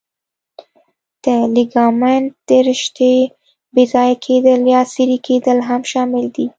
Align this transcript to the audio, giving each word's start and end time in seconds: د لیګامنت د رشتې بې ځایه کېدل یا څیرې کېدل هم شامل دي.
د 1.23 1.25
لیګامنت 1.55 2.27
د 2.49 2.51
رشتې 2.69 3.13
بې 3.73 3.83
ځایه 3.93 4.15
کېدل 4.25 4.59
یا 4.73 4.81
څیرې 4.93 5.17
کېدل 5.27 5.57
هم 5.69 5.81
شامل 5.91 6.25
دي. 6.35 6.47